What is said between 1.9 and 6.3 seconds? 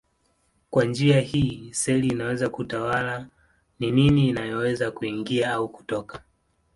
inaweza kutawala ni nini inayoweza kuingia au kutoka.